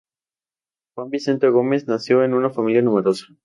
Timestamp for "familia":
2.49-2.81